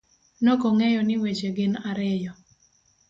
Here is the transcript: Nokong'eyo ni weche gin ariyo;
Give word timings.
Nokong'eyo 0.43 1.01
ni 1.03 1.15
weche 1.21 1.49
gin 1.55 1.73
ariyo; 1.89 2.31